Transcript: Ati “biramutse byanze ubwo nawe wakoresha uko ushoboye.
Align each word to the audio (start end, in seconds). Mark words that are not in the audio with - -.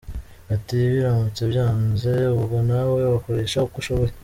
Ati 0.55 0.77
“biramutse 0.95 1.41
byanze 1.51 2.11
ubwo 2.37 2.57
nawe 2.69 3.01
wakoresha 3.13 3.57
uko 3.65 3.77
ushoboye. 3.81 4.13